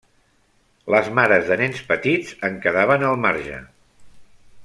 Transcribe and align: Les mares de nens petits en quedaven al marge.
Les 0.93 1.09
mares 1.19 1.51
de 1.51 1.57
nens 1.61 1.83
petits 1.91 2.33
en 2.49 2.57
quedaven 2.65 3.07
al 3.11 3.21
marge. 3.27 3.63